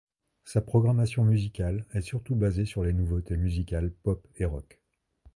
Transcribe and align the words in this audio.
Sa 0.45 0.61
programmation 0.61 1.23
musicale 1.23 1.85
est 1.93 2.01
surtout 2.01 2.33
basée 2.33 2.65
sur 2.65 2.83
les 2.83 2.91
nouveautés 2.91 3.37
musicales 3.37 3.91
pop 3.91 4.25
et 4.37 4.45
rock. 4.45 4.81